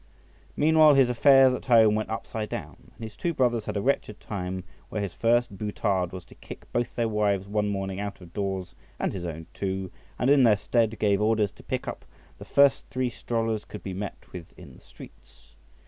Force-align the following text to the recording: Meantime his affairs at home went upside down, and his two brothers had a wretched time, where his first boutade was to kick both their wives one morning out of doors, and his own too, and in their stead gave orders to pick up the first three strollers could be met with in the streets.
Meantime 0.57 0.95
his 0.95 1.09
affairs 1.09 1.53
at 1.53 1.65
home 1.65 1.93
went 1.93 2.09
upside 2.09 2.49
down, 2.49 2.89
and 2.95 3.03
his 3.03 3.15
two 3.15 3.35
brothers 3.35 3.65
had 3.65 3.77
a 3.77 3.81
wretched 3.83 4.19
time, 4.19 4.63
where 4.89 4.99
his 4.99 5.13
first 5.13 5.55
boutade 5.55 6.11
was 6.11 6.25
to 6.25 6.33
kick 6.33 6.65
both 6.73 6.95
their 6.95 7.07
wives 7.07 7.47
one 7.47 7.67
morning 7.67 7.99
out 7.99 8.19
of 8.19 8.33
doors, 8.33 8.73
and 8.97 9.13
his 9.13 9.25
own 9.25 9.45
too, 9.53 9.91
and 10.17 10.31
in 10.31 10.41
their 10.41 10.57
stead 10.57 10.97
gave 10.97 11.21
orders 11.21 11.51
to 11.51 11.61
pick 11.61 11.87
up 11.87 12.03
the 12.39 12.45
first 12.45 12.83
three 12.89 13.11
strollers 13.11 13.63
could 13.63 13.83
be 13.83 13.93
met 13.93 14.25
with 14.33 14.51
in 14.57 14.75
the 14.75 14.81
streets. 14.83 15.53